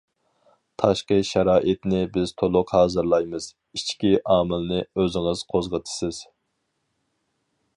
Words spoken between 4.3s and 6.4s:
ئامىلنى ئۆزىڭىز قوزغىتىسىز.